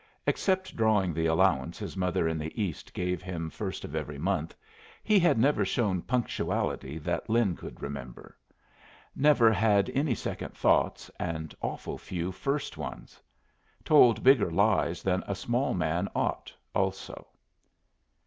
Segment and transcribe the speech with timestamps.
[0.25, 4.55] Except drawing the allowance his mother in the East gave him first of every month,
[5.03, 8.35] he had never shown punctuality that Lin could remember.
[9.15, 13.21] Never had any second thoughts, and awful few first ones.
[13.85, 17.27] Told bigger lies than a small man ought, also.